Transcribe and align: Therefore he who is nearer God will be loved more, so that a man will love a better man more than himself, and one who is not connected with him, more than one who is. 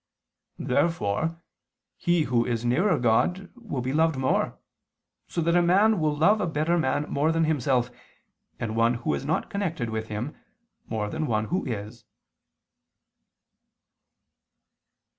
Therefore 0.57 1.39
he 1.95 2.23
who 2.23 2.43
is 2.43 2.65
nearer 2.65 2.97
God 2.97 3.51
will 3.55 3.81
be 3.81 3.93
loved 3.93 4.17
more, 4.17 4.57
so 5.27 5.41
that 5.41 5.55
a 5.55 5.61
man 5.61 5.99
will 5.99 6.15
love 6.15 6.41
a 6.41 6.47
better 6.47 6.75
man 6.75 7.03
more 7.07 7.31
than 7.31 7.43
himself, 7.43 7.91
and 8.59 8.75
one 8.75 8.95
who 8.95 9.13
is 9.13 9.25
not 9.27 9.51
connected 9.51 9.91
with 9.91 10.07
him, 10.07 10.35
more 10.87 11.07
than 11.07 11.27
one 11.27 11.45
who 11.53 11.65
is. 11.67 12.05